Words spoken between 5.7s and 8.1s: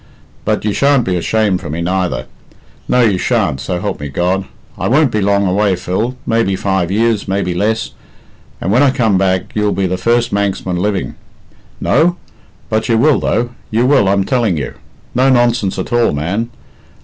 Phil maybe five years, maybe less,